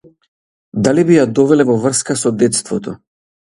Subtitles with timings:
[0.87, 2.99] Дали би ја довеле во врска со детството?